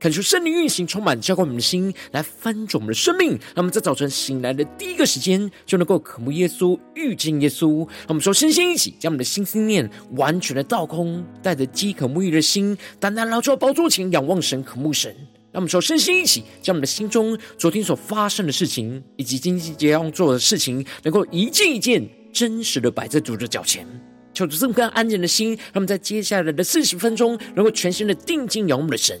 [0.00, 3.32] 恳求圣灵运行，充满浇灌我们的心，来翻转我们的生命。
[3.32, 7.80] 让我们在早晨醒来的第一个时间，就能够渴慕耶稣、遇见耶稣。
[7.80, 15.14] 让我们说，身心一起，将我们的心思念完全的倒空，带着饥渴沐浴的心，单单来到宝座前，仰望神、渴慕神。
[15.52, 23.86] 让我们说，身心一起，将我们的心中昨天所发生的事情，以及今天即将要做的事情，能够一件一件真实的摆在主的脚前。
[24.32, 29.20] 求主赐我们安静的心，让我们在接下来的四十分钟，能够全心的定睛仰望我们的神。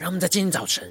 [0.00, 0.90] 让我们在今天早晨，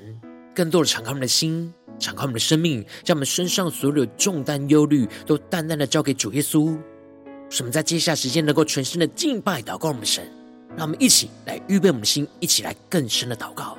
[0.53, 6.77] 更多的敞开我们的心，敞开我们的生命，将我们身上所有的重担、忧虑，都淡淡的交给主耶稣。
[7.49, 10.31] 使我们在接下来时间能够全心的敬拜、祷告我们的神。
[10.77, 13.78] 让我们一起来预备我们的心，一起来更深的祷告。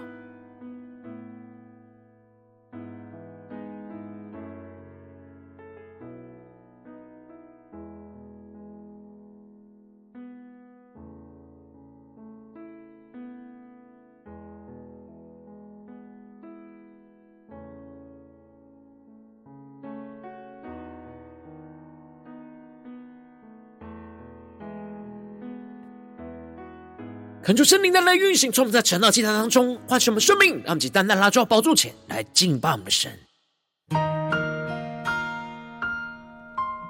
[27.50, 33.10] 恳求圣灵的来运行，从我们在晨祷祭坛当中唤醒我们生命，让我们单单拉住宝座前来敬拜我们的神。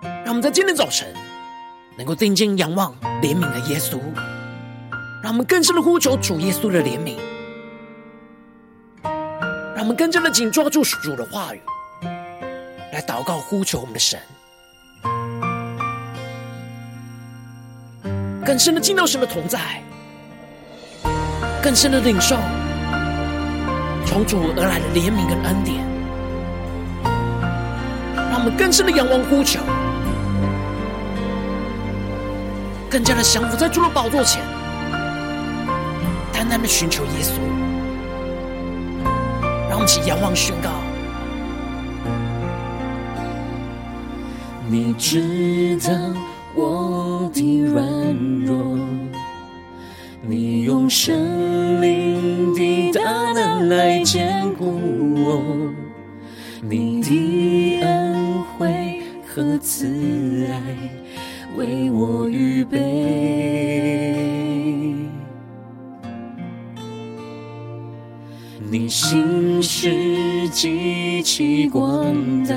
[0.03, 1.09] 让我们在今天早晨
[1.97, 3.99] 能够定睛仰望怜悯的耶稣，
[5.23, 7.17] 让我们更深的呼求主耶稣的怜悯，
[9.75, 11.61] 让我们更加的紧抓住主的话语，
[12.93, 14.21] 来祷告呼求我们的神，
[18.45, 19.83] 更深的进到神的同在。
[21.63, 22.37] 更深的领受
[24.07, 25.85] 从主而来的怜悯跟恩典，
[28.31, 29.61] 让我们更深的仰望呼求，
[32.89, 34.43] 更加的降服在主的宝座前，
[36.33, 37.39] 单单的寻求耶稣。
[39.69, 40.71] 让我们一起仰望宣告：
[44.67, 45.93] 你知道
[56.63, 60.61] 你的恩惠和慈爱
[61.57, 62.79] 为我预备。
[68.73, 72.05] 你心事极其广
[72.45, 72.55] 大，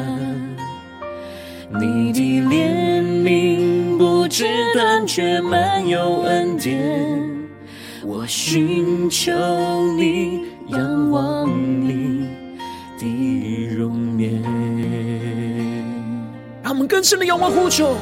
[1.79, 2.19] 你的
[2.49, 4.45] 怜悯不知
[4.75, 7.19] 断却，满有恩典。
[8.05, 9.31] 我寻求
[9.97, 10.41] 你，
[17.03, 17.97] 更深的仰望呼求，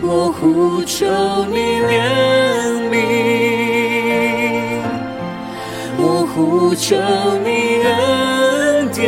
[0.00, 1.06] 我呼求
[1.44, 2.98] 你怜悯，
[5.96, 6.96] 我呼求
[7.44, 9.00] 你恩典，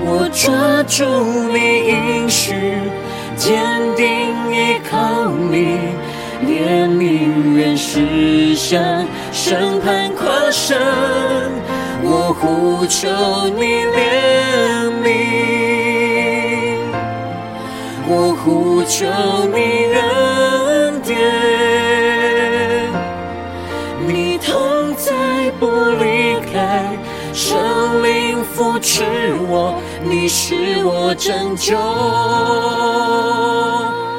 [0.00, 1.04] 我抓住
[1.52, 2.52] 你应许，
[3.36, 3.54] 坚
[3.94, 5.78] 定依靠你。
[6.44, 10.76] 怜悯愿实现，审判跨生，
[12.02, 13.08] 我呼求
[13.56, 15.69] 你怜悯，
[18.12, 19.06] 我呼求
[19.54, 21.16] 你恩典，
[24.04, 25.12] 你同在
[25.60, 25.70] 不
[26.02, 26.98] 离开，
[27.32, 29.04] 圣灵扶持
[29.48, 31.76] 我，你是我拯救。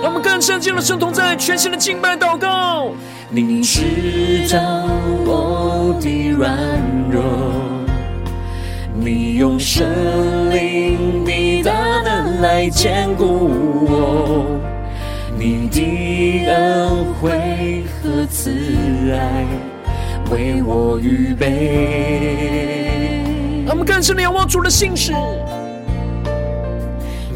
[0.02, 2.92] 让我们更深进了圣同在全新的敬拜祷告。
[3.30, 4.88] 你知道
[5.26, 6.58] 我的软
[7.12, 7.22] 弱，
[8.96, 9.86] 你用生
[10.50, 12.00] 命的大能
[12.42, 14.46] 来坚固我，
[15.38, 18.52] 你的恩惠和慈
[19.14, 19.46] 爱
[20.32, 23.22] 为我预备。
[23.68, 25.14] 他们更深的仰望主的信实，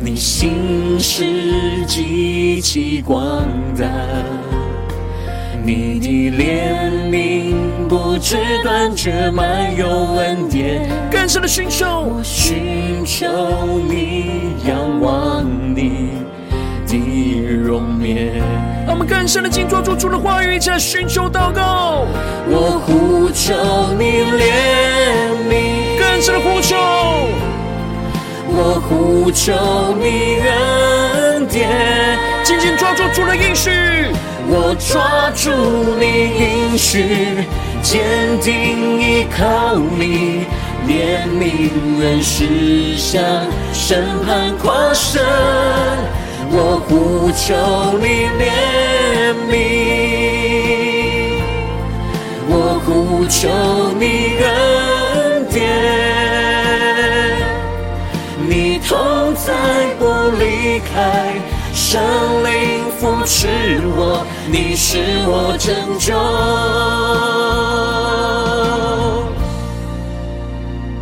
[0.04, 1.24] 你信实
[1.86, 3.46] 极其广
[3.78, 3.86] 大，
[5.64, 7.54] 你的怜悯
[7.88, 10.90] 不知断绝，满有恩典。
[11.12, 13.26] 更深的寻求，我寻求
[13.88, 14.76] 你，仰
[18.86, 22.06] 让我们更深的紧抓住主的话语，一起来寻求祷告。
[22.48, 23.54] 我呼求
[23.98, 24.52] 你怜
[25.50, 26.76] 悯，更深的呼求。
[28.48, 29.52] 我呼求
[30.00, 33.72] 你恩典，紧紧抓住主的应许。
[34.48, 35.50] 我抓住
[36.00, 36.06] 你
[36.40, 37.44] 应许，
[37.82, 40.46] 坚定依靠你。
[40.88, 43.20] 怜悯原是向
[43.74, 45.20] 审判跨生，
[46.52, 47.54] 我呼求
[48.00, 48.06] 你
[48.40, 48.44] 怜
[49.50, 49.54] 悯，
[52.48, 52.52] 我
[52.86, 53.34] 呼求
[54.00, 54.04] 你
[54.42, 54.46] 恩
[55.50, 55.60] 典，
[58.48, 59.48] 你同在
[60.00, 60.04] 不
[60.38, 60.96] 离开，
[61.74, 62.02] 圣
[62.44, 62.54] 灵
[62.98, 63.48] 扶持
[63.98, 66.14] 我，你是我拯救。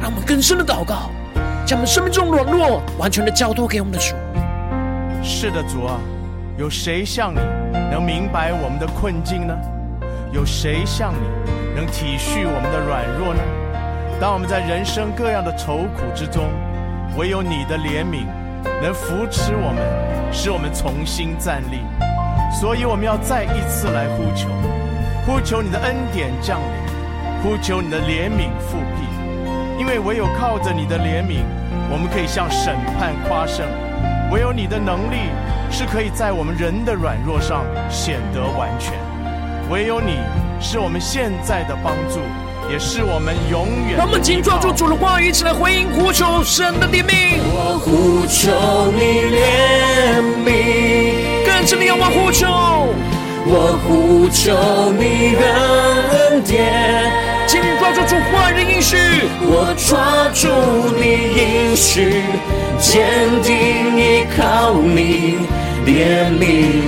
[0.01, 1.11] 让我们更深的祷告，
[1.65, 4.15] 将我们生命中软弱完全的交托给我们的主。
[5.25, 5.97] 是的，主啊，
[6.57, 7.39] 有谁像你
[7.89, 9.57] 能明白我们的困境呢？
[10.33, 11.27] 有谁像你
[11.73, 13.41] 能体恤我们的软弱呢？
[14.19, 16.49] 当我们在人生各样的愁苦之中，
[17.17, 18.25] 唯有你的怜悯
[18.81, 21.79] 能扶持我们，使我们重新站立。
[22.51, 24.49] 所以我们要再一次来呼求，
[25.25, 29.07] 呼求你的恩典降临，呼求你的怜悯复辟。
[29.79, 31.43] 因为唯有靠着你的怜悯，
[31.89, 33.65] 我们可以向审判夸胜；
[34.31, 35.29] 唯有你的能力
[35.71, 38.93] 是可以在我们人的软弱上显得完全；
[39.69, 40.17] 唯有你
[40.59, 42.19] 是我们现在的帮助，
[42.71, 43.97] 也是我们永远的。
[43.97, 47.39] 让我们紧抓住主的话语，一起来回应呼求神的怜悯。
[47.45, 49.01] 我呼求你
[49.35, 52.47] 怜悯，更深的仰望呼求。
[53.45, 57.32] 我呼求你恩典。
[57.45, 58.97] 紧紧抓住主话语的应许，
[59.41, 60.47] 我抓住
[60.97, 61.03] 你
[61.37, 62.23] 应许，
[62.79, 62.91] 坚
[63.43, 63.51] 定
[63.97, 65.37] 依靠你，
[65.85, 66.41] 怜悯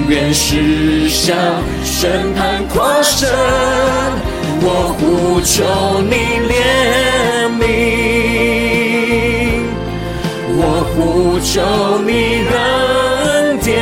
[0.08, 1.36] 原是向
[1.84, 3.30] 审判跨生。
[4.68, 4.68] 我
[4.98, 5.54] 呼求
[6.02, 6.14] 你
[6.50, 6.54] 怜
[7.60, 7.64] 悯，
[10.58, 10.60] 我
[10.96, 10.98] 呼
[11.40, 11.54] 求
[12.00, 12.10] 你
[12.50, 12.56] 恩
[13.60, 13.74] 典，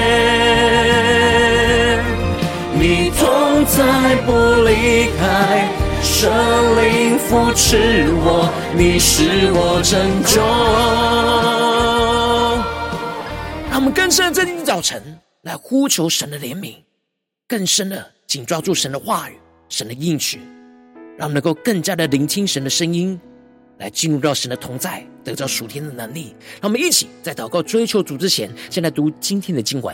[2.73, 2.81] 你
[3.17, 3.21] 同
[3.65, 3.77] 在
[4.25, 4.27] 不
[4.67, 4.69] 离
[5.17, 5.21] 开。
[6.23, 6.31] 圣
[6.81, 7.75] 灵扶持
[8.13, 10.39] 我，你是我拯救。
[13.69, 16.75] 让我们更深的在今天早晨来呼求神的怜悯，
[17.45, 19.37] 更深的紧抓住神的话语、
[19.67, 20.39] 神的应许，
[21.17, 23.19] 让我们能够更加的聆听神的声音，
[23.79, 26.33] 来进入到神的同在，得到属天的能力。
[26.61, 29.93] 让我们一起在祷告追求主之前，先来读今天的经文。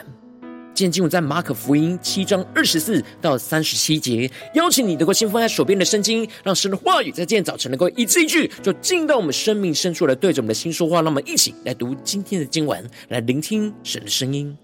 [0.79, 11.01] 今天经文在马可福音七章二十四到三十七节，邀请你能够先放在手边的圣经，让神的话语在今天早晨能够一字一句，就进到我们生命深处来，对着我们的心说话。
[11.01, 14.57] 让我们一起来读今天的经文，来聆听神的声音。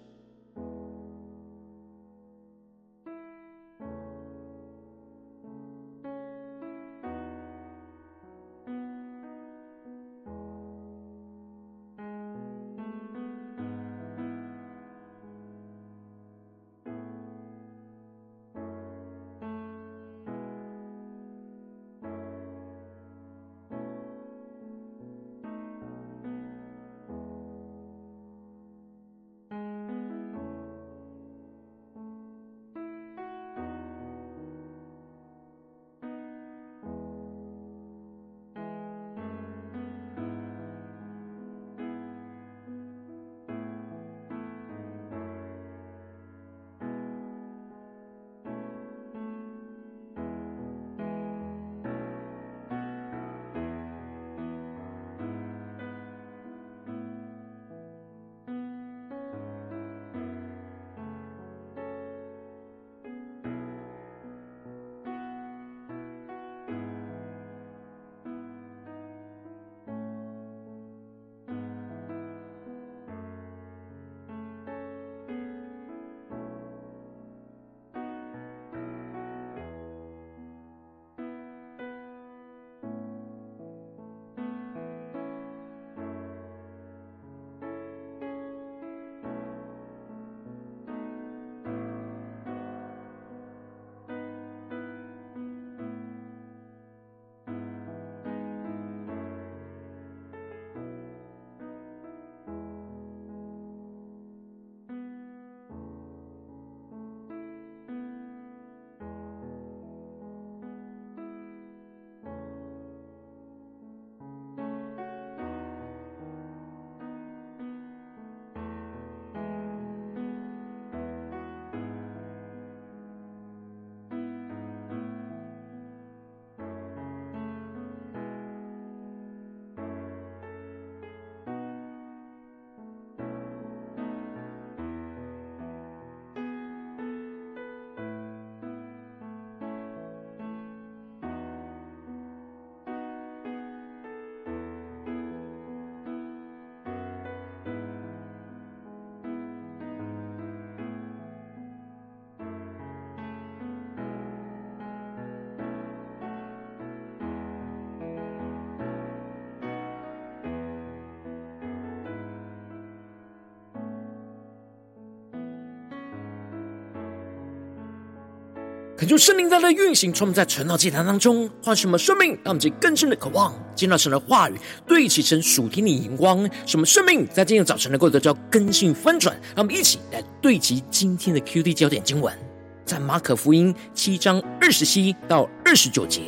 [169.06, 174.56] 恳求圣灵在那运行，充满在晨祷祭坛当中，唤醒我们生命，让我们这更深的渴望见到神的话语，
[174.88, 179.40] 对齐成属天的荧光，使我们生命在今天早晨能够得到更新翻转。
[179.56, 182.36] 让我们一起来对齐今天的 QD 焦点经文，
[182.84, 186.24] 在马可福音七章二十七到二十九节，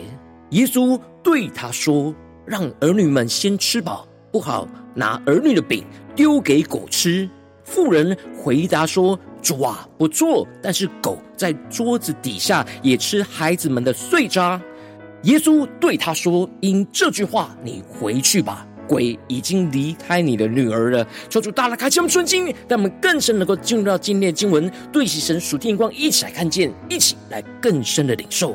[0.52, 2.14] 耶稣对他说
[2.46, 5.84] ：“让儿女们先吃饱，不好拿儿女的饼
[6.16, 7.28] 丢给狗吃。”
[7.66, 9.20] 妇人回答说。
[9.48, 14.62] 主啊，不错，但是狗在桌子底下也吃孩子们的碎渣。
[15.24, 28.54] 耶稣对他说：“因这句话，你回去吧，鬼已经离开你的女儿了。”求主大大开启我们纯心，让我们更深能够进入到今天的经文，对齐神属天光，一起来看见，一起来更深的领受。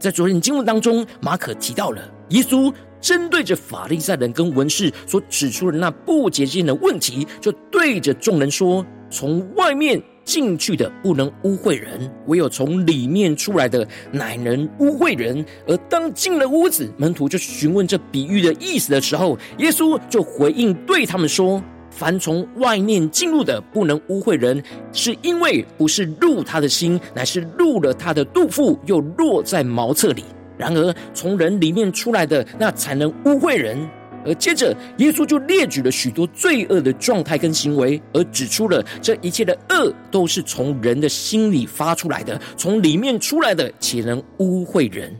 [0.00, 8.84] 在昨天经文当中，马可提到了耶稣针对着法利赛人跟文士所指出的那不洁净的问题，就对着众人说。
[9.10, 15.44] 从外面进去的不能污秽人，唯有从里面出来的乃能污秽人。
[15.66, 24.62] 而当进了屋子，门徒就询问这比喻的意思的时候，耶稣就回应对他们说：“凡从外面进入的不能污秽人，
[24.92, 30.24] 是因为不是入他的心，乃是入了他的肚腹，又落在茅厕里。
[30.56, 33.76] 然而从人里面出来的，那才能污秽人。”
[34.24, 45.14] 而接着，耶稣就列举了许多罪恶的状态跟行为，而指出了这一切的恶都是从人的心里发出来的，从里面出来的，且能污秽人。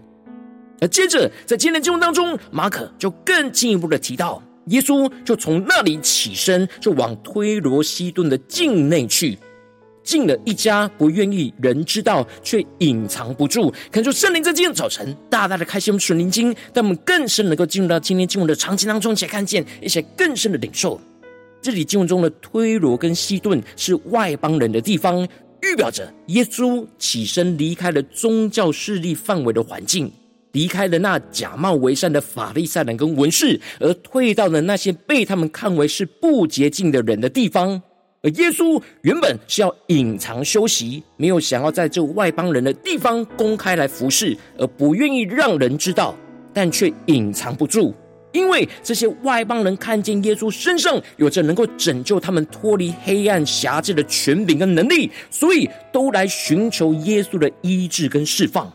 [0.80, 9.38] 而接着，在今天的经文当中，马可就更进一步的提到，耶稣就从那里起身，就往推罗西顿的境内去。
[10.02, 13.73] 进了一家，不愿意人知道，却隐藏不住。
[13.92, 21.00] 恳求圣灵在今天早晨大大的开启我们属灵经，让我们更深能够进入到今天经文的场景当中，且看见一些更深的领受。
[21.62, 25.23] 这里经文中的推罗跟西顿是外邦人的地方，
[25.62, 30.11] 预表着耶稣起身离开了宗教势力范围的环境，
[30.52, 37.83] 离开了那假冒为善的法利赛人跟文士，而退到了那些被他们看为是不洁净的人的地方。
[38.23, 46.15] 而耶稣原本是要隐藏休息，没有想要在这外邦人的地方公开来服侍，而不愿意让人知道，
[46.53, 47.95] 但却隐藏不住，
[48.33, 58.71] 因为这些外邦人看见耶稣身上有着能够拯救他们脱离黑暗辖制的权柄跟能力，所以都来寻求耶稣的医治跟释放。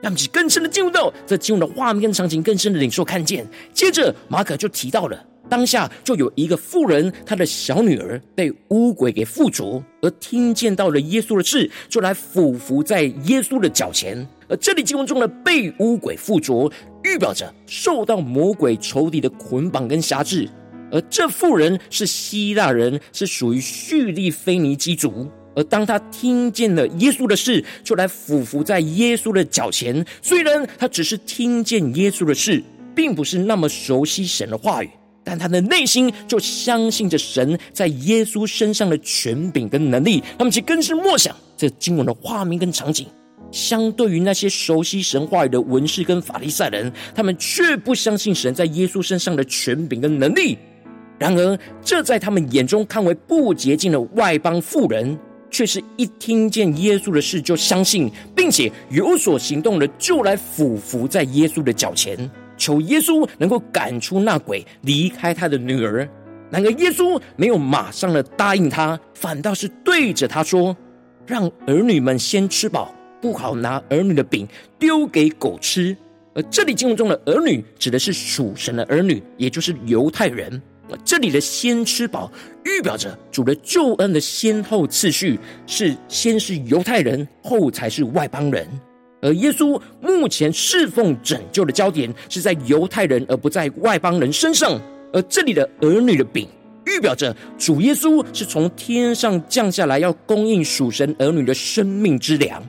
[0.00, 3.44] 让其更深的进入到这进入的画面跟场景，更深的领受看见。
[3.72, 5.20] 接着马可就提到了。
[5.48, 14.26] 当下就有一个妇人，她的小女儿被巫鬼给附着，而听见到了耶稣的事，就来俯伏在耶稣的脚前。
[14.48, 16.70] 而这里经文中的被污鬼附着，
[17.02, 20.48] 预表着受到魔鬼仇敌的捆绑跟辖制。
[20.92, 25.28] 而这妇人是希腊人，是属于叙利菲尼基族。
[25.56, 30.04] 而当他听见了耶稣的事，就来俯伏在耶稣的脚前。
[30.22, 32.62] 虽然他只是听见耶稣的事，
[32.94, 34.90] 并不是那么熟悉神的话语。
[35.28, 43.04] 但他的内心就相信着神在耶稣身上的权柄跟能力，他们其更是默想这经文的画面跟场景。
[43.50, 50.56] 相对于那些熟悉神话语的文士跟法利赛人，他们却不相信神在耶稣身上的权柄跟能力。
[51.18, 55.18] 然而，这在他们眼中看为不洁净的外邦妇人，
[55.50, 62.30] 却是一听见耶稣的事就相信，并且有所行动的，就来俯伏在耶稣的脚前。
[62.56, 66.08] 求耶稣能够赶出那鬼，离开他的女儿。
[66.50, 70.76] 然而耶稣没有马上的答应他，反倒是对着他说
[71.26, 74.46] ：“让儿女们先吃饱，不好拿儿女的饼
[74.78, 75.96] 丢给狗吃。”
[76.34, 80.62] 而这里经文中的儿女指的是属神的儿女，也就是犹太人。
[81.04, 82.30] 这里的先吃饱，
[82.64, 85.36] 预表着主的救恩的先后次序
[85.66, 88.68] 是先是犹太人，后才是外邦人。
[89.26, 94.80] 而耶稣目前侍奉拯救的焦点是在犹太人，而不在外邦人身上。
[95.12, 96.48] 而这里的儿女的饼，
[96.84, 102.62] 预表着主耶稣是从天上降下来，要供应属神儿女的生命之粮。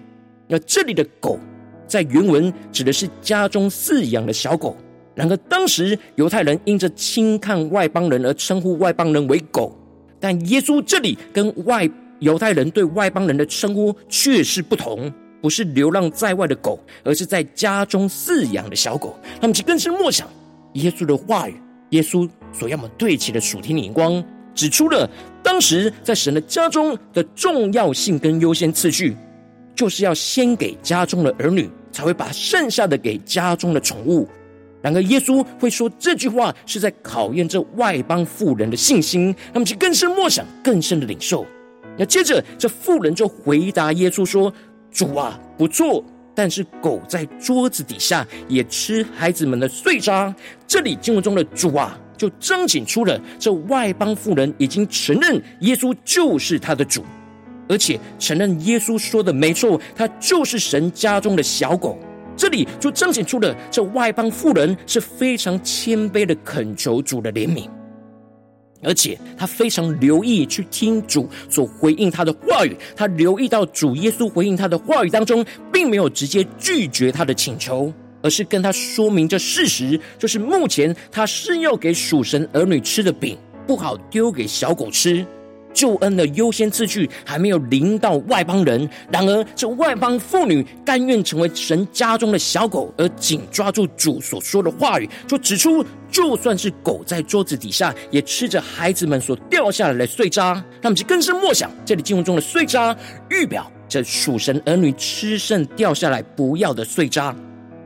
[0.48, 1.38] 那这里的狗，
[1.86, 4.76] 在原文指的是家中饲养的小狗。
[5.14, 9.78] 然而当时犹太人因着轻看外邦人而称呼外邦人为狗，
[10.20, 11.88] 但耶稣这里跟外
[12.18, 15.14] 犹太人对外邦人的称呼却是不同。
[15.42, 19.18] 不是流浪在外的狗，而是在家中饲养的小狗。
[19.40, 20.28] 他们其实更是默想
[20.74, 21.56] 耶稣的话语，
[21.92, 25.10] 耶稣所要么对齐的属天的眼光，指出了
[25.42, 29.16] 当时在神的家中的重要性跟优先次序，
[29.76, 34.28] 就是要先给家中的儿女，才会把剩下的给家中的宠物。
[34.82, 39.36] 然而，耶稣会说这句话，是在考验这外邦妇人的信心。
[39.54, 41.46] 他们其实更是默想，更深的领受。
[41.98, 44.54] 那接着，这妇人就回答耶稣说。
[44.98, 50.34] 主啊，不错，但是狗在桌子底下也吃孩子们的碎渣。
[50.66, 57.06] 这里经文中的主啊，就彰显出了这外邦妇人已经承认耶稣就是他的主，
[57.70, 62.00] 而且承认耶稣说的没错，他就是神家中的小狗。
[62.36, 67.70] 这里就彰显出了这外邦妇人是非常谦卑的恳求主的怜悯。
[68.84, 77.92] 而且他非常留意去听主所回应他的话语，他留意到主耶稣回应他的话语当中，并没有直接拒绝他的请求，
[78.22, 85.26] 而是跟他说明这事实，就是目前他是要给属神儿女吃的饼，不好丢给小狗吃。
[85.78, 102.98] 救恩的优先次序还没有临到外邦人，然而这外邦妇女甘愿成为神家中的小狗，而紧抓住主所说的话语，就指出，就算是狗在桌子底下也吃着孩子们所掉下来的碎渣，他们就更是默想这里经文中的碎渣，
[103.30, 107.36] 预表这属神儿女吃剩掉下来不要的碎渣，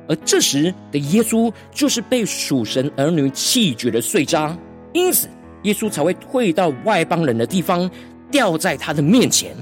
[0.08, 4.58] 而这时的耶稣就是被属神儿女弃绝的碎渣，
[4.93, 5.27] 因此。
[5.63, 7.89] 耶稣才会退到外邦人的地方，
[8.30, 9.56] 掉在他的面前。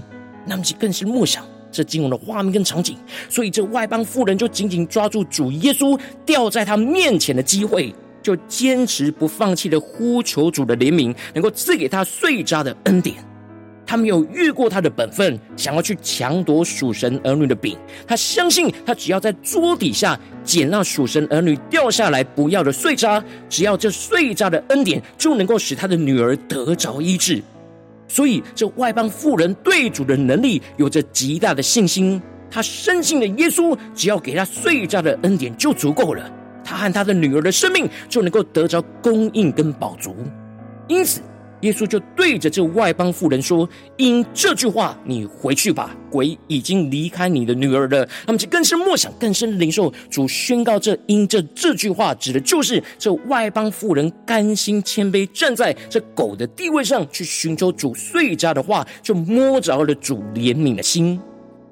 [0.45, 2.97] 那么，就更是默想这经文的画面跟场景。
[3.29, 13.15] 所以，这外邦妇人就紧紧抓住主耶稣掉在他面前的机会，就坚持不放弃的呼求主的怜悯，能够赐给他碎渣的恩典。
[13.89, 17.75] 他没有越过他的本分，想要去抢夺属神儿女的饼。
[18.05, 27.41] 他相信，他只要在桌底下捡那属神儿女掉下来不要的碎渣，只要这碎渣的恩典就能够使他的女儿得着医治。
[28.07, 32.21] 所以，这外邦妇人对主的能力有着极大的信心。
[32.51, 36.31] 他深信的耶稣，只要给他碎渣的恩典就足够了，
[36.63, 40.15] 他和他的女儿的生命就能够得着供应跟饱足。
[40.87, 41.21] 因此。
[41.61, 43.67] 耶稣就对着这外邦妇人说
[43.97, 61.19] ：“因这句话，你回去吧，鬼已经离开你的女儿了。”他们，就更深默想，更深领受主宣告这因这这句话，指的就是这外邦妇人甘心谦卑，站在这狗的地位上去寻求主碎家的话，就摸着了主怜悯的心。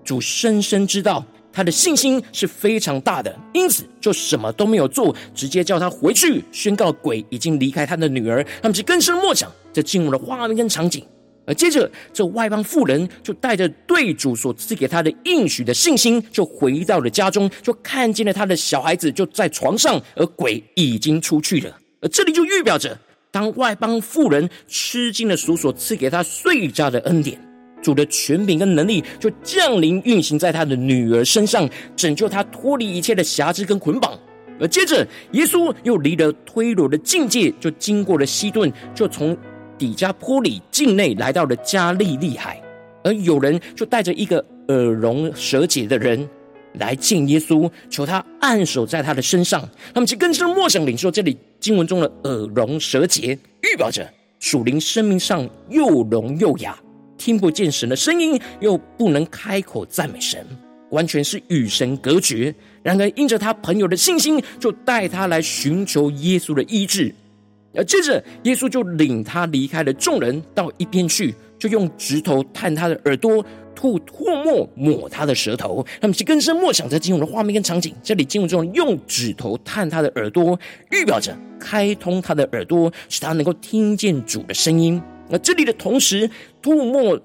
[0.03, 1.23] 主深深知道。
[1.49, 8.45] 他的信心是非常大的，因此就什么都没有做，直接叫他回去宣告鬼已经离开他的女儿。
[8.61, 11.05] 他们就更深默想这进入了画面跟场景，
[11.45, 21.77] 而接着这外邦妇人就带着对主所赐给他的应许的信心，就回到了家中，就看见了他的小孩子就在床上，而鬼已经出去了。
[22.01, 22.97] 而这里就预表着，
[23.29, 27.39] 当外邦妇人吃尽了主所赐给他碎渣的恩典。
[27.83, 34.17] 主的权柄跟能力就降临运行在他的女儿身上，拯救他脱离一切的辖制跟捆绑。
[34.59, 39.37] 而接着，耶稣又离了推罗的境界，就经过了西顿，就从
[39.77, 42.61] 底加波里境内来到了加利利海。
[43.03, 46.27] 而有人就带着一个耳聋舌结的人
[46.73, 49.67] 来见耶稣，求他按手在他的身上。
[49.93, 54.05] 他们就更深默想领受这里经文中的耳聋舌结，预表着
[54.39, 56.77] 属灵生命上又聋又哑。
[57.17, 60.45] 听不见神的声音，又不能开口赞美神，
[60.91, 62.53] 完全是与神隔绝。
[62.83, 67.13] 然而，因着他朋友的信心，就带他来寻求耶稣的医治。
[67.73, 75.85] 而接着，耶稣就领他离开了众人，到一边去，就用指头探他的耳朵，吐唾沫抹他的舌头。
[76.01, 77.93] 他们是更深默想着经文的画面跟场景。
[78.01, 80.59] 这里经文中用指头探他的耳朵，
[80.91, 84.99] 预表着开通他的耳朵，使他能够听见主的声音。
[85.29, 86.27] 那这里的同时，
[86.61, 87.19] 吐沫、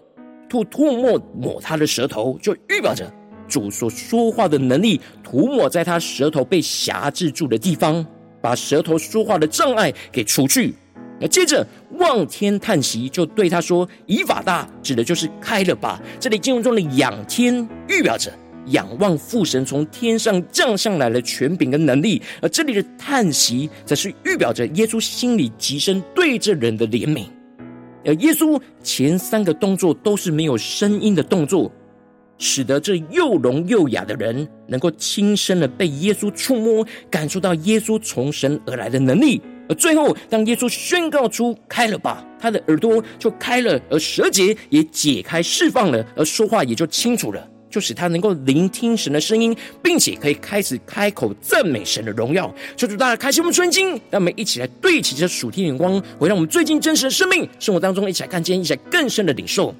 [0.48, 3.10] 吐唾沫抹他的舌头，就预表着
[3.48, 8.04] 主所说话的能力涂抹在他舌头被辖制住的地方，
[8.42, 10.74] 把舌头说话的障碍给除去。
[11.20, 11.64] 那接着
[11.98, 18.32] 望天叹息，就对他说：“以法大，指的就是开了吧。”这里经文中的仰天，预表着
[18.66, 27.26] 仰望父神从天上降下来的权柄跟能力；而这里的叹息，则是预表着耶稣心里极深对这人的怜悯。
[28.04, 31.70] 而耶稣前三个动作都是没有声音的动作，
[32.38, 39.40] 使得这又聋又哑的人能够亲身的被耶稣触摸，感受到耶稣从神而来的能力。
[39.68, 47.48] 而最后，当耶稣宣告出“开了吧”，他的耳朵就开了，而舌结也解开释放了，而说话也就清楚了。
[47.70, 52.54] 就使他能够聆听神的声音，并且可以开始开口赞美神的荣耀。
[52.76, 59.74] 求主大家开心我们的心，让我们一起来对齐这属天眼光，回到我们最近真实的生命生活当中，一起来看见，一起来更深的领受。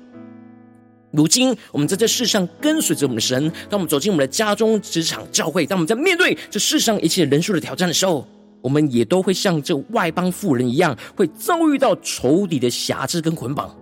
[1.12, 8.26] 如今我们在这世上跟随着我们的神，当我们走进我们的家中、职场、教会，当我们在面对这世上一切人数的挑战的时候，
[8.62, 13.76] 我们也都会像这外邦妇人一样，会遭遇到仇敌的辖制跟捆绑，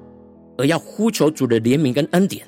[0.58, 2.44] 而要呼求主的怜悯跟恩典。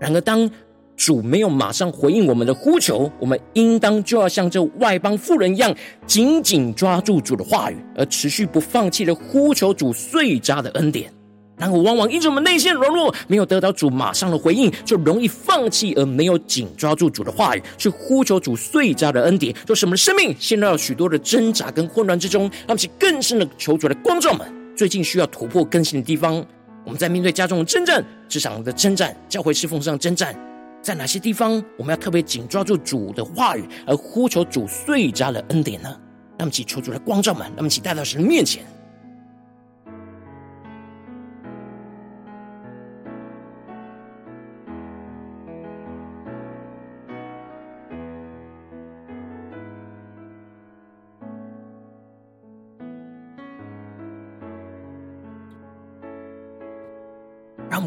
[0.00, 0.50] 然而当
[0.96, 5.74] 主没有马上回应我们的呼求，我们应当就要像这外邦妇人一样，
[6.06, 11.12] 紧紧抓住主的话语，而持续不放弃的呼求主碎渣的恩典。
[11.56, 22.42] 然而，往往因着我们内心的软弱，没有得到主马上的回应，就容易放弃，而没有紧抓住主的话语，去呼求主碎渣的恩典，就使我们的生命陷入了许多的挣扎跟混乱之中。
[22.66, 26.44] 让我们更深的求主的光照们，最近需要突破更新的地方，
[26.84, 30.34] 我们在面对家中的征战、职场的征战、教会侍奉上的征战，
[30.82, 35.88] 在哪些地方我们要特别紧抓住主的话语，而呼求主碎渣的恩典呢？
[36.36, 38.64] 让我们祈求主的光照们，让我们一起带到神面前。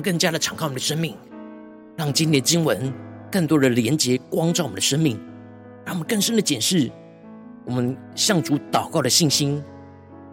[0.08, 1.18] 更加的敞开我们的生命，
[1.98, 2.94] 让今天的经文
[3.30, 5.20] 更多的连接光照我们的生命，
[5.84, 6.90] 让我们更深的检视
[7.66, 9.62] 我们向主祷告的信心，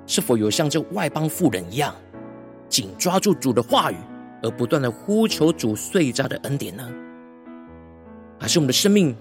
[0.07, 1.93] 是否有像这外邦妇人一样
[2.69, 3.97] 紧抓住主的话语，
[4.45, 6.89] 而不断的呼求主碎渣的恩典呢？
[8.39, 9.13] 还是我们的生命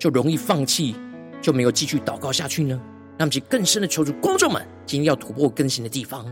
[0.00, 0.96] 就容易放弃，
[1.40, 2.74] 就没有继续祷告下去呢？
[3.18, 6.26] 让我们更深的求主光照们，今天要突破更新的地方。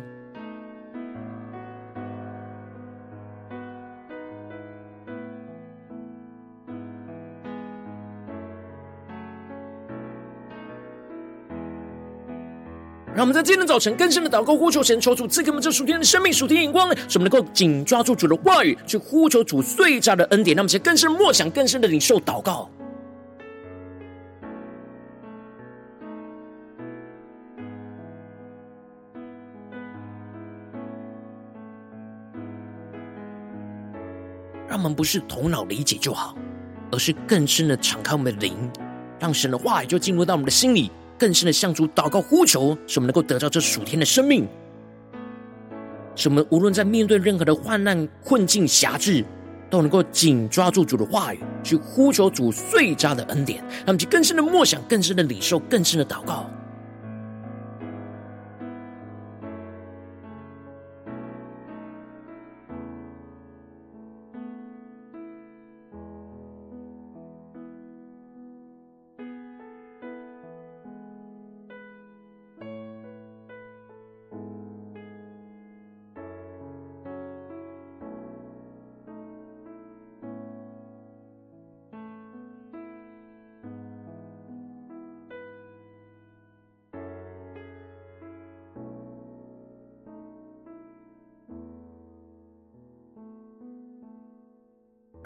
[13.13, 20.57] 让我们在今天早晨更深的祷告，呼求神，求主赐给我们这属天的生命、属天眼光，使我们能够紧抓住主的话语，去呼求主碎渣的恩典。
[20.57, 22.71] 让我们先更深默想、更深的领受祷告。
[34.69, 36.37] 让我们不是头脑理解就好，
[36.93, 38.57] 而是更深的敞开我们的灵，
[39.19, 40.93] 让神的话语就进入到我们的心里。
[41.21, 44.49] 更深的向主祷告呼求，使我们能够得到这属天的生命，
[46.17, 49.23] 使我们无论在面对任何的患难、困境、辖制，
[49.69, 56.51] 都能够紧抓住主的话语，去呼求主最佳的恩典，让我们去更深的默想、更深的领受、更深的祷告。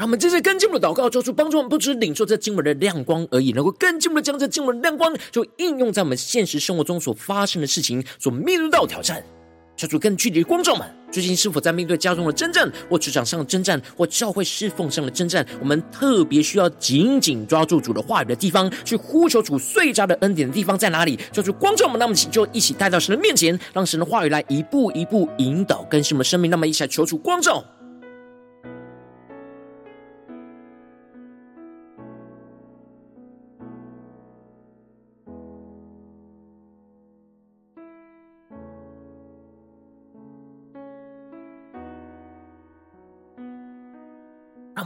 [0.04, 9.24] 让我们正在更进一步的祷告，做出帮助我们不只领受这经文的亮光而已，能够更进一步的将这经文的亮光，就应用在我们现实生活中所发生的事情，所面对到挑战。
[9.78, 15.44] 求主更具体的光照们，最近是否在面对家中的征战，或职场上的征战，或教会侍奉上的征战？
[15.58, 21.18] 我们特别需要紧紧抓住主的话语的地方，去呼求主最佳的恩典的地方在哪里？
[21.32, 26.50] 求主光照们，那么请就一起带到神的面前，让神的话语来一步一步引导更新我们生命。
[26.50, 27.64] 那么一起来求主光照。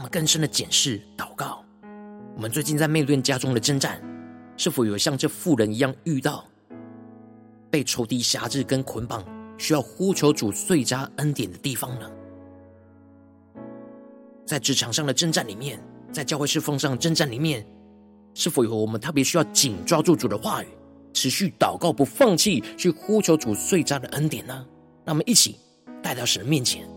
[0.09, 1.65] 更深的检视祷告。
[2.35, 4.01] 我们最近在面对家中的征战，
[4.57, 6.45] 是否有像这妇人一样遇到
[7.71, 9.25] 被仇敌辖制跟捆绑，
[9.59, 12.11] 需要呼求主最佳恩典的地方呢？
[14.47, 15.79] 在职场上的征战里面，
[16.11, 17.67] 在教会侍奉上的征战里面，
[18.35, 20.69] 是否有我们特别需要紧抓住主的话语，
[21.13, 24.65] 持续祷告不放弃，去呼求主最佳的恩典呢？
[25.05, 25.59] 让我们一起
[26.03, 26.89] 带到神面前。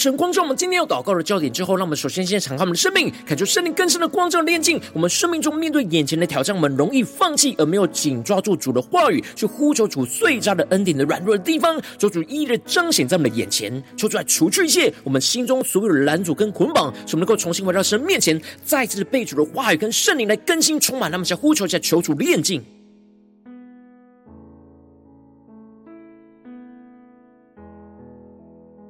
[0.00, 4.80] 神光照我们今天要祷告的焦点之后，让我们首先先敞开我们的生命，感受圣灵更深的光照炼净。
[4.94, 21.10] 我们生命中面对眼前的挑战，我们容易放弃而没有紧抓住主的话语，去呼求主最渣的恩典的软弱的地方，求主一一的彰显在我们的眼前，求主来除去一切我们心中所有的拦阻跟捆绑，使我们能够重新回到神面前，再次的被主的话语跟圣灵来更新充满。
[21.10, 22.64] 那么，想呼求一下，求主炼净。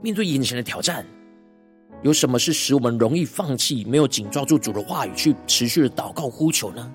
[0.03, 1.05] 面对眼前的挑战，
[2.03, 6.93] 有什么是使我们容易放弃、没有紧抓住主的话语去持续的祷告呼求呢？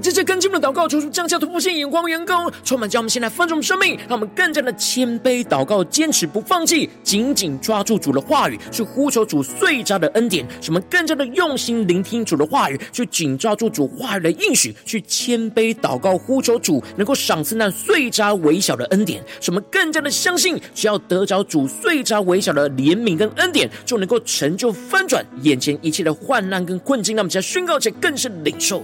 [0.00, 27.14] 们这次更进的祷告，求主降下突破性眼光、眼光，充满将我们现在放纵生命，让我们更加的谦卑祷告，坚持不放弃，紧紧抓住主的话语，去呼求主碎渣的恩典；使我们更加的用心聆听主的话语，去紧抓住主话语的应许，去谦卑祷告，呼求主能够赏赐那碎渣微小的恩典；使我们更加的相信，只要得着主碎渣微小的怜悯跟恩典，就能够成就翻转眼前一切的患难跟困境。
[27.14, 28.82] 让我们再宣告，且更是领受。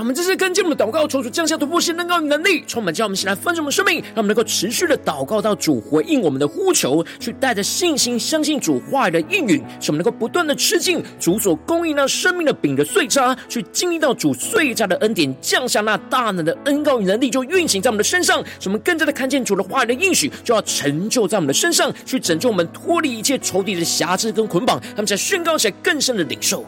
[0.00, 26.64] 让我们这次跟进我们的祷告，求主降下突破性、能高与能力，充满叫我们起来分盛我们生命，让我们能够持续的祷告到主回应我们的呼求，去带着信心相信主话语的应允，使我们能够不断的吃进主所供应那生命的饼的碎渣，去经历到主碎渣的恩典降下那大能的恩高与能力，就运行在我们的身上，使我们更加的看见主的话语的应许，就要成就在我们的身上，去拯救我们脱离一切仇敌的辖制跟捆绑，他们才宣告起来更深的领受。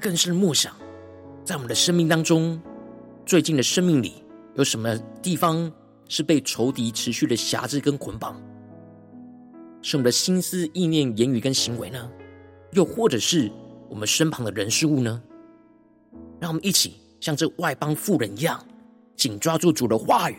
[0.00, 0.74] 更深默想，
[1.44, 2.60] 在我们的生命当中，
[3.26, 4.14] 最近的生命里
[4.56, 5.70] 有什么地方
[6.08, 8.40] 是被仇敌持续的辖制跟捆绑？
[9.82, 12.10] 是我们的心思、意念、言语跟行为呢？
[12.72, 13.50] 又或者是
[13.88, 15.22] 我们身旁的人事物呢？
[16.40, 18.64] 让我们一起像这外邦妇人一样，
[19.16, 20.36] 紧抓住主的话语，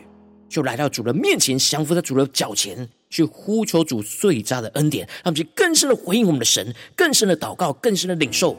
[0.50, 8.58] 就来到主的面前，降服在主的脚前，去呼求主最渣的恩典，让我们去更深的回应我们的神，更深的祷告，更深的领受。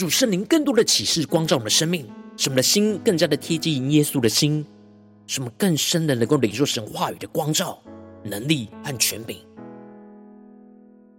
[0.00, 4.64] 主圣灵更多的启示光照我们的生命，使我们的心更加的贴近耶稣的心，
[5.26, 7.78] 使我们更深的能够领受神话语的光照、
[8.24, 9.36] 能力和权柄。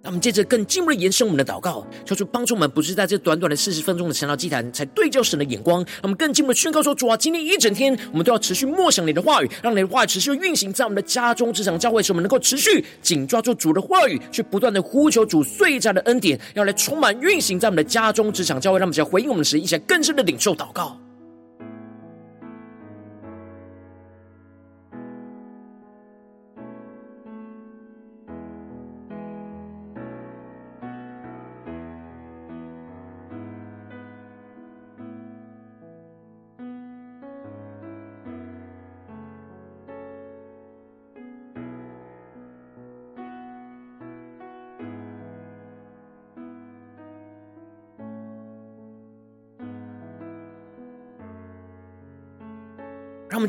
[0.04, 5.84] 那我们接着更进一步的延伸我们的祷告，求主帮助我们，不是在这短短的四十分钟的晨祷祭坛才对焦神的眼光。
[5.84, 21.01] 让我们更进一步的宣告说：主啊，今天一整天，我们都要持续默想你的话语，让你的话语持续运行在我们的家中、职场、教会，使我们能够持续紧抓住主的话语，去不断的呼求主碎渣的恩典，要来充满运行在我们的家中、职场、教会，让我们只要回应我们的神，一起来更深的领受祷告。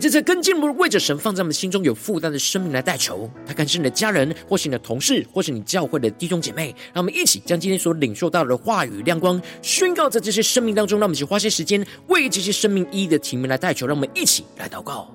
[0.02, 3.30] 这次跟进，不是为着神放在我们心中有负担的生命来代求。
[3.46, 6.74] 他可能是你的家人，或是你的同事，或是你教会的弟兄姐妹。
[6.92, 10.98] 让我们一起将今天所领受到的话语亮光宣告在这些生命当中。
[10.98, 13.86] 让我们一起花些时间为这些生命一一的提名来代求。
[13.86, 15.08] 让我们一起来祷告。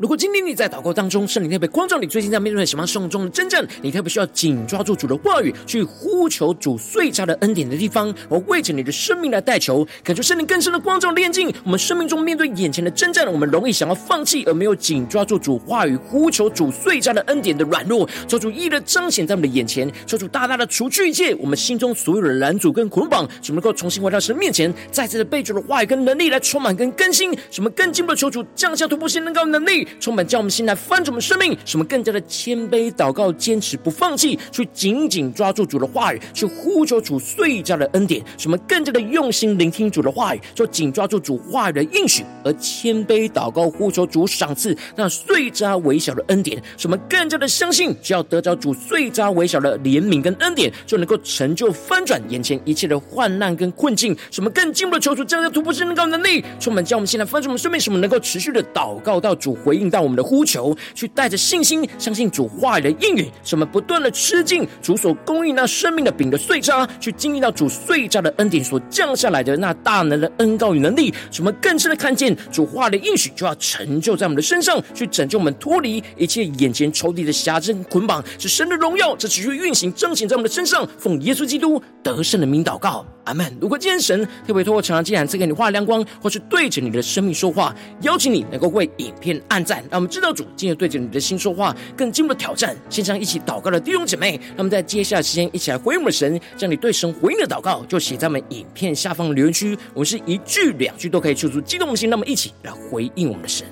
[0.00, 11.50] 如果今天你在祷告当中，圣灵特别光照你，最近在面对什么生活中的真正，你特别需要紧抓住主的话语，去呼呼求主最佳的恩典的地方，我为着你的生命来代求，感受圣灵更深的光照炼净。
[11.64, 29.88] 我们生命中面对眼前的征战，我们容易想要放弃，而没有紧抓住主话语，呼求主最佳的恩典的软弱，求主一的彰显在我们的眼前，求主大大的除去一切我们心中所有的拦阻跟捆绑，使我们能够重新回到神面前，再次的被主的话语跟能力来充满跟更新，使我们更进一步的求主降下突破性能高的能力。
[29.98, 80.86] 充满叫我们心来翻转我们生命，使我们更加的谦卑祷告，坚持不放弃，去紧紧抓住主的话语语，去呼求主最佳的恩典，什么更加的用心聆听主的话语，就紧抓住主话语的应许，而谦卑祷告，呼求主赏赐那最佳微小的恩典，什么更加的相信，只要得着主最佳微小的怜悯跟恩典，就能够成就翻转眼前一切的患难跟困境，什么更进一步的求主降下突破性能高能力，充满叫我们现在翻转我们生命，什么能够持续的祷告到主回应到我们的呼求，去带着信心，相信主话语的应允，什么不断的吃进主所供应那生命的饼的碎渣，去经历到主碎渣的恩典所降下来的那大能的恩膏与能力，使我们更深的看见主话的应许就要成就在我们的身上，去拯救我们脱离一切眼前仇敌的辖制捆绑，使神的荣耀这持续运行彰显在我们的身上。
[80.98, 83.56] 奉耶稣基督得胜的名祷告，阿门。
[83.60, 92.76] 如果今天神特别透过《常常》既然赐给你话亮光，或是对着你的生命说话，邀请你能够为影片按赞，让我们知道主今日对着你的心说话，更进一步的挑战。
[92.88, 99.76] 线上一起祷告的弟兄姐妹，那么在接下来时间一起来回应我们的神，将你对神回应的祷告就写在我们影片下方的留言区。
[99.92, 103.66] 我们是一句两句都可以说出激动的心，那么一起来回应我们的神。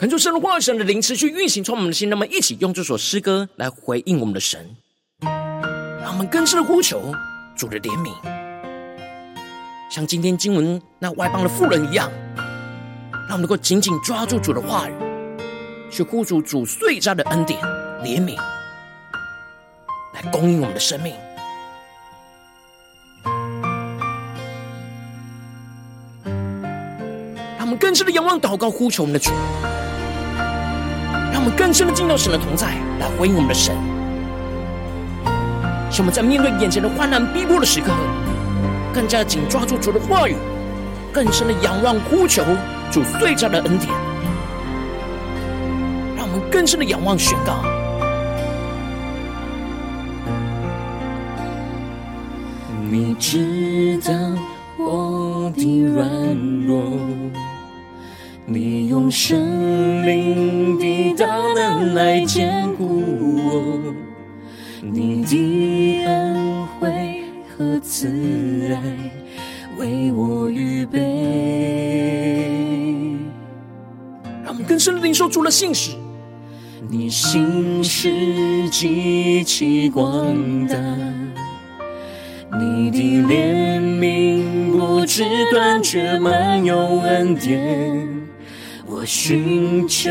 [0.00, 4.74] 恳求神的话语、神的灵持续运行，从我们的心，那么一起用这首诗歌来回应我们的神，
[5.20, 7.12] 让我们更深的呼求
[7.54, 8.10] 主的怜悯，
[9.90, 12.10] 像今天经文那外邦的妇人一样，
[13.28, 14.92] 让我们能够紧紧抓住主的话语，
[15.90, 17.60] 去呼求主隧加的恩典、
[18.02, 18.38] 怜悯，
[20.14, 21.14] 来供应我们的生命，
[26.24, 29.30] 让我们更深的仰望、祷告、呼求我们的主。
[31.40, 32.66] 让我们更深的进到神的同在，
[32.98, 33.74] 来回应我们的神。
[35.90, 37.94] 使我们在面对眼前的患难逼迫的时刻，
[38.92, 40.36] 更加紧抓住主的话语，
[41.10, 42.44] 更深的仰望呼求
[42.90, 43.90] 主隧加的恩典。
[46.14, 47.64] 让我们更深的仰望宣告。
[52.90, 54.12] 你知道
[54.76, 56.06] 我的软
[56.66, 56.82] 弱。
[58.52, 59.40] 你用生
[60.04, 61.24] 命的大
[61.54, 63.00] 能来坚固
[63.36, 63.94] 我，
[64.82, 67.22] 你的恩惠
[67.56, 68.08] 和慈
[68.74, 68.82] 爱
[69.78, 70.98] 为我预备。
[74.42, 75.92] 让我们更深的领受主的信实。
[76.88, 80.74] 你心是极其广大，
[82.58, 82.98] 你的
[83.32, 85.22] 怜悯不知
[85.52, 88.09] 断绝，满有恩典。
[89.00, 90.10] 我寻求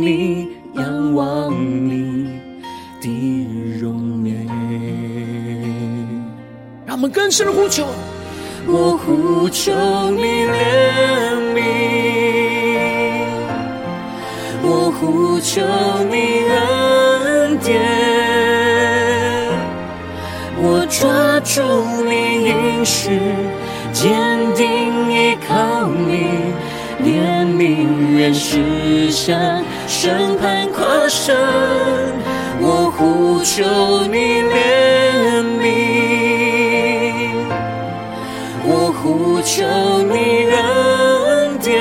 [0.00, 2.40] 你，仰望你
[3.00, 3.08] 的
[3.78, 4.44] 容颜。
[6.84, 7.86] 让我们更深的呼求。
[8.66, 9.72] 我呼求
[10.10, 11.62] 你怜悯，
[14.60, 15.62] 我呼求
[16.10, 16.16] 你
[16.50, 17.80] 恩典，
[20.58, 21.62] 我抓住
[22.10, 23.20] 你应许，
[23.92, 24.12] 坚
[24.56, 24.66] 定
[25.12, 26.26] 依靠你，
[27.06, 27.86] 怜悯
[28.18, 31.36] 原是向审判跨生，
[32.58, 33.62] 我呼求
[34.08, 35.70] 你怜悯，
[38.64, 39.62] 我呼求
[40.02, 40.16] 你
[40.50, 41.78] 恩典，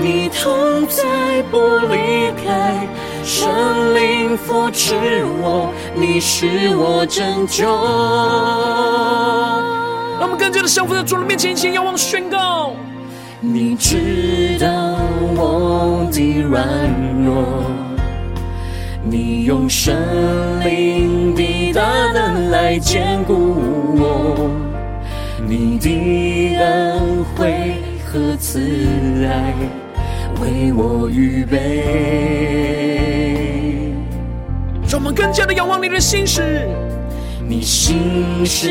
[0.00, 1.04] 你同在
[1.50, 1.58] 不
[1.92, 2.88] 离开，
[3.22, 4.94] 圣灵扶持
[5.42, 7.68] 我，你是我拯救。
[10.20, 12.74] 让我们更加的降服在主的面前，先仰望宣告。
[13.40, 14.68] 你知道
[15.34, 16.68] 我的软
[17.24, 17.64] 弱，
[19.02, 19.96] 你用神
[20.62, 21.80] 灵的大
[22.12, 23.32] 能来坚固
[23.96, 24.50] 我，
[25.48, 25.88] 你的
[26.58, 28.60] 恩惠和慈
[29.24, 29.54] 爱
[30.42, 31.56] 为我预备。
[34.86, 36.68] 让我们更加的仰望你的心事。
[37.50, 38.70] 你心事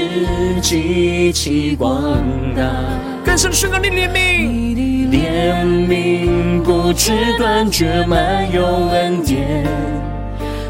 [0.61, 2.23] 极其广
[2.55, 2.63] 大，
[3.25, 9.67] 更深的宣告你怜悯，你的怜悯不知断绝，满有恩典。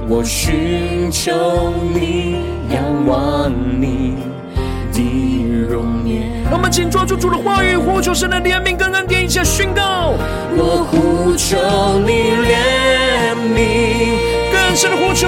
[0.08, 2.38] 我寻求你，
[2.74, 4.16] 仰望你
[4.92, 6.24] 的容颜。
[6.46, 10.16] 让我们紧抓住主的话语，呼求神的怜悯跟恩典，一起宣告。
[10.58, 11.56] 我呼求
[12.00, 14.18] 你怜悯，
[14.52, 15.28] 更深的呼求。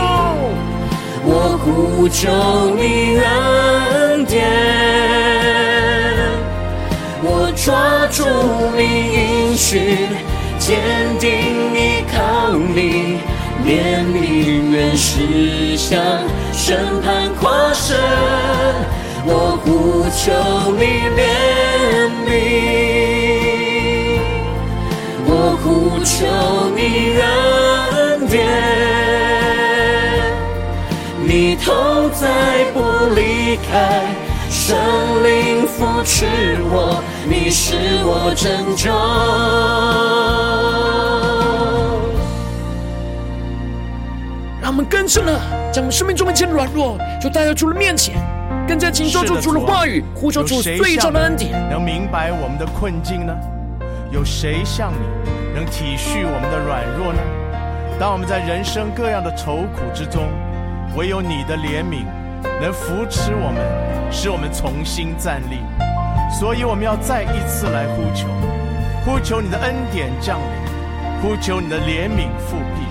[1.24, 2.30] 我呼求
[2.76, 4.42] 你恩典，
[7.24, 8.26] 我抓住
[8.76, 8.82] 你
[9.14, 10.10] 应许，
[10.58, 10.80] 坚
[11.20, 11.30] 定
[11.76, 12.18] 依靠
[12.54, 13.20] 你，
[13.66, 14.16] 怜悯
[14.72, 16.02] 原是向
[16.52, 17.96] 审判跨身，
[19.24, 20.34] 我呼求
[20.74, 20.84] 你
[21.18, 21.20] 怜
[22.26, 22.30] 悯，
[25.28, 25.32] 我
[25.64, 25.66] 呼
[26.04, 26.10] 求
[26.76, 26.80] 你
[27.22, 28.91] 恩典。
[31.62, 34.02] 你同在不离开，
[34.50, 34.76] 圣
[35.24, 36.26] 灵扶持
[36.64, 38.92] 我，你是我拯救。
[44.60, 45.40] 让我们更深的
[45.72, 48.16] 将我生命中的一切软弱，就带到主的面前，
[48.68, 51.52] 更加紧抓住主的话语，呼求主最重的恩典。
[51.70, 53.32] 能明白我们的困境呢？
[54.10, 54.98] 有谁像你
[55.54, 57.20] 能体恤我们的软弱呢？
[58.00, 60.24] 当我们在人生各样的愁苦之中，
[60.96, 62.06] 唯有你的怜悯
[62.60, 65.60] 能扶持我们，使我们重新站立。
[66.38, 68.28] 所以我们要再一次来呼求，
[69.06, 72.84] 呼求你的恩典降临，呼求你的怜悯复辟。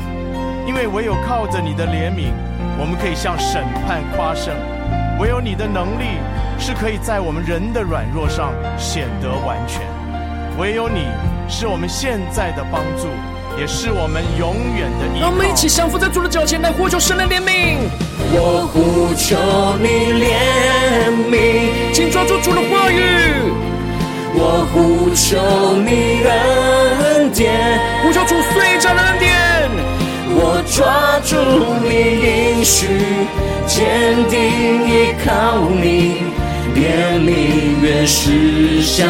[0.67, 2.33] 因为唯有靠着你的怜悯，
[2.79, 4.55] 我们可以向审判夸胜；
[5.21, 6.17] 唯有你的能力
[6.59, 9.83] 是可以在我们人的软弱上显得完全；
[10.59, 11.05] 唯有你
[11.49, 13.09] 是我们现在的帮助。
[13.61, 15.27] 也是我们永远的依靠。
[15.27, 17.77] 让我们一起降伏在主的脚前，来呼求神的怜悯。
[18.33, 19.37] 我呼求
[19.77, 23.53] 你怜悯，请抓住主的话语。
[24.33, 25.37] 我呼求
[25.77, 29.29] 你恩典，呼求主最佳的恩典。
[30.33, 31.37] 我抓住
[31.85, 32.87] 你应许，
[33.67, 34.41] 坚定
[34.89, 36.33] 依靠你。
[36.75, 39.09] 怜悯原是向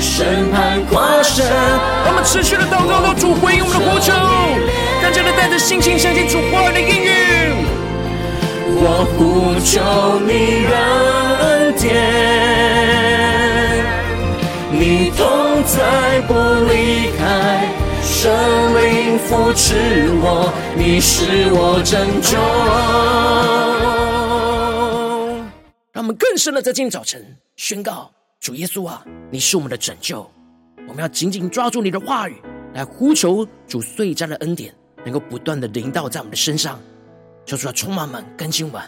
[0.00, 1.44] 审判跨生。
[2.06, 4.12] 我们持续的祷告，到主回应我们的呼求，
[5.02, 7.10] 更加的带着信心相信主话语的应允。
[8.84, 9.70] 我呼求
[10.26, 10.66] 你
[11.42, 11.90] 恩典，
[14.72, 16.32] 你同在不
[16.68, 17.20] 离开，
[18.02, 18.32] 圣
[18.74, 19.74] 灵扶持
[20.20, 22.36] 我，你是我拯救。
[26.02, 27.24] 我们更深的在今天早晨
[27.54, 30.28] 宣告：主耶稣啊，你是我们的拯救。
[30.88, 32.42] 我们要紧紧抓住你的话语，
[32.74, 34.74] 来呼求主最佳的恩典，
[35.04, 36.80] 能够不断的临到在我们的身上，
[37.46, 38.82] 求主来充满满更新我们。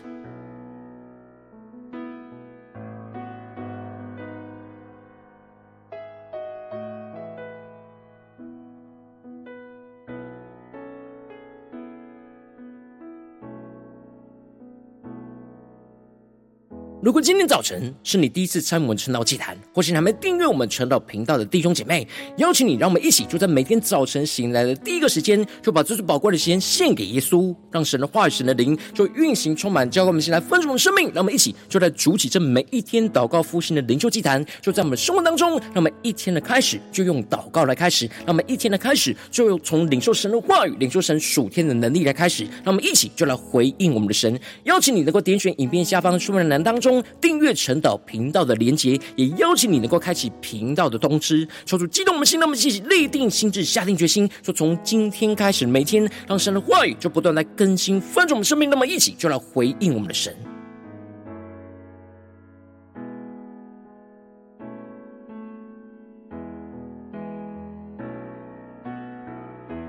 [17.05, 31.13] 如果今天早晨是你第一次参与我们晨祷祭坛，或是还没订阅我们晨祷频道的弟兄姐妹，邀请你，让我们一起就在每天早晨醒来的第一个时间，就把这最宝贵的时间献给耶稣，让神的话语、神的灵就运行充满，教会我们先来分盛我们生命。
[31.13, 44.41] 让我们一起就在主起这每一天祷告复兴的灵修祭坛，就在我们生活当中，让我们一天的开始就用祷告来开始，让我们一天的开始就用从领受神的话语、领受神属天的能力来开始，让我们一起就来回应我们的神。
[44.63, 46.94] 邀请你能够点选影片下方说明栏当中。
[47.21, 60.35] 订阅晨祷频道的连结，也邀请你能够开启频道的通知，求主激动我们心，那么一起立定心智，下定决心，说从今天开始，每天让神的话语就不断来更新翻转我们生命，那么一起就来回应我们的神。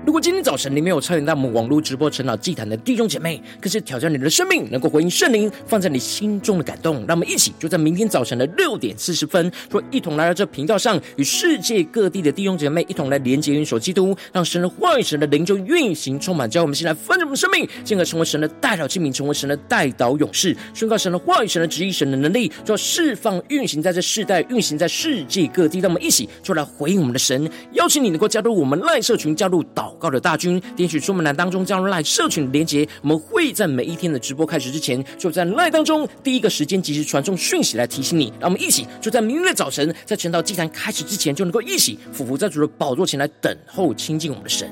[0.06, 7.04] 如果今天早晨你没有参与到我们网络直播晨祷祭坛的弟兄姐妹，更是挑战你的生命，能够回应圣灵放在你心中的感动。
[7.08, 25.80] 让我们一起就在明天早晨的六点四十分，说一同来到这频道上，与世界各地的弟兄姐妹一同来连接、元首基督，让神的话语、神的灵就运行充满，叫我们先来分盛我们生命，进而成为神的代祷器皿，成为神的代祷勇士，宣告神的话语、神的旨意、神的能力，就要释放、运行在这世代，运行在世界各地。
[25.80, 38.32] 让我们一起就来回应我们的神，邀请你能够加入我们赖社群，加入祷告的大军，点取出门栏当中加入赖社群连结，我们会在每一天的直播开始之前，就在赖当中第一个时间及时传送讯息来提醒你。
[38.38, 44.70] 让我们一起就在明日的早晨，在晨祷祭坛开始之前，就能够一起俯伏在主的宝座前来等候亲近我们的神。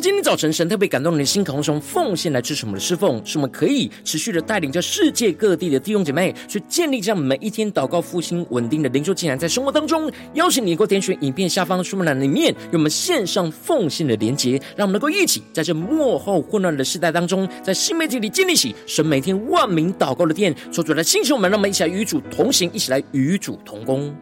[0.00, 24.14] 今天早晨神特别感动你的心，渴望从奉献来支持我们的侍奉，使我们可以持续的带领着世界各地的弟兄姐妹去建立这样每一天祷告复兴稳定的灵修竟然，在生活当中，邀请你能够点选影片下方说明栏里面有我们线上奉献的连结，让我们能够一起在这末后混乱的时代当中，在新媒体里建立起神每天万名祷告的殿，说出来星球们，让我们一起来与主同行，一起来与主同工。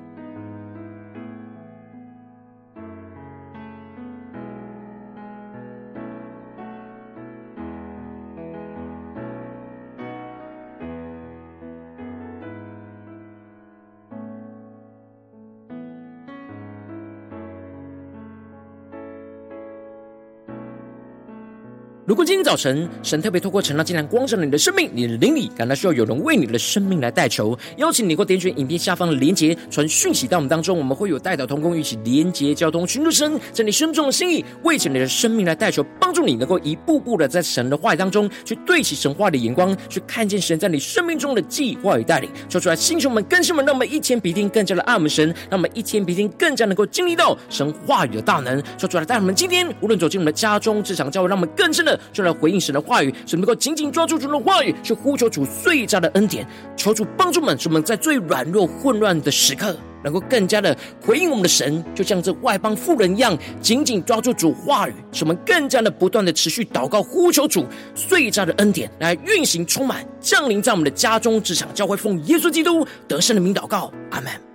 [22.07, 42.31] 如果今天早晨神特别透过晨祷竟然光照你的生命，你的灵里感到需要有人为你的生命来代求，邀请你能够点选影片下方的连结，传讯息到我们当中，我们会有代祷同工一起连结交通，寻求神在你生命中的心意，为着你的生命来代求，帮助你能够一步步的在神的话语当中去对齐神话的眼光，去看见神在你生命中的计划与带领。
[42.49, 48.63] 说出来，弟兄们、更新们，让我们一天比一天更加的爱我们神，让我们一天比一天更加能够经历到神话语的大能。
[48.79, 74.46] 说出来，带我们今天无论走进我们的家中、职场、教会，让我们更深的就来回应神的话语，使能够紧紧抓住主的话语，去呼求主最大的恩典，求主帮助们，使我们在最软弱、混乱的时刻，能够更加的回应我们的神，就像这外邦妇人一样，紧紧抓住主话语，使我们更加的不断的持续祷告，呼求主最大的恩典来运行、充满、降临在我们的家中、职场、教会，奉耶稣基督得胜的名祷告，阿门。